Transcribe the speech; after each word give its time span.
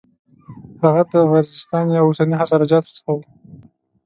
هغه 0.83 1.03
د 1.11 1.13
غرجستان 1.31 1.85
یا 1.95 2.01
اوسني 2.03 2.35
هزاره 2.41 2.65
جاتو 2.71 2.95
څخه 2.97 3.11
و. 3.15 3.19